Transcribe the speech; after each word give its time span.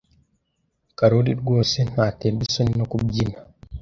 Karoli 0.97 1.31
rwose 1.41 1.77
ntaterwa 1.89 2.41
isoni 2.47 2.73
no 2.79 2.85
kubyina. 2.91 3.37